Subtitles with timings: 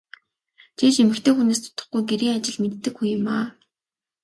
[0.77, 3.45] Чи ч эмэгтэй хүнээс дутахгүй гэрийн ажил мэддэг хүн юмаа.